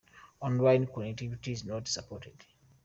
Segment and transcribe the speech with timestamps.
[0.39, 2.33] Online connectivity is not supported.